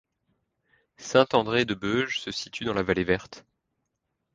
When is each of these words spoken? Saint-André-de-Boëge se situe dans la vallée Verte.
Saint-André-de-Boëge 0.97 2.21
se 2.21 2.31
situe 2.31 2.65
dans 2.65 2.73
la 2.73 2.81
vallée 2.81 3.03
Verte. 3.03 3.45